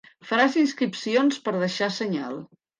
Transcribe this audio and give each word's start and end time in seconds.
Faràs 0.29 0.57
inscripcions 0.61 1.39
per 1.45 1.55
deixar 1.61 1.93
senyal. 2.03 2.45